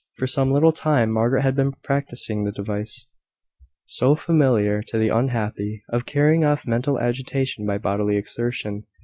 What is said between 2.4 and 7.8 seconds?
the device, so familiar to the unhappy, of carrying off mental agitation by